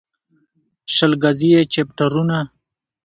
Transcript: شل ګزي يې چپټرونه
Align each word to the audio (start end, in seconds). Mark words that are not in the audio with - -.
شل 0.93 1.13
ګزي 1.23 1.49
يې 1.53 1.61
چپټرونه 1.73 2.37